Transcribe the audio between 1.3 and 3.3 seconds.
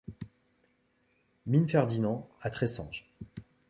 Mine Ferdinand à Tressange.